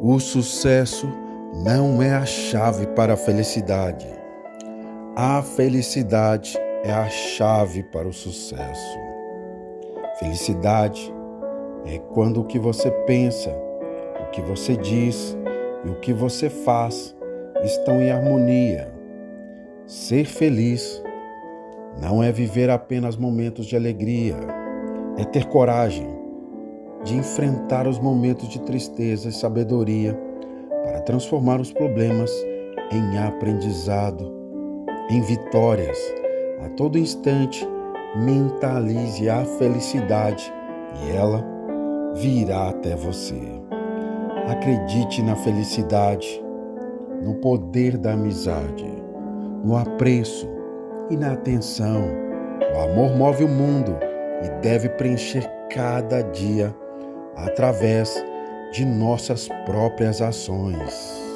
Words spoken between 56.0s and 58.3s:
dia através